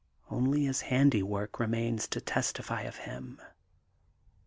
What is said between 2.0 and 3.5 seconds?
to testify of him.